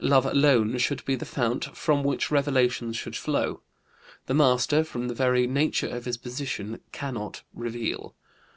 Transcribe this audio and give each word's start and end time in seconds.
Love 0.00 0.26
alone 0.26 0.76
should 0.76 1.04
be 1.04 1.14
the 1.14 1.24
fount 1.24 1.66
from 1.66 2.02
which 2.02 2.32
revelations 2.32 2.96
should 2.96 3.14
flow; 3.14 3.62
the 4.26 4.34
master, 4.34 4.82
from 4.82 5.06
the 5.06 5.14
very 5.14 5.46
nature 5.46 5.86
of 5.86 6.04
his 6.04 6.16
position, 6.16 6.80
cannot 6.90 7.44
reveal. 7.54 8.16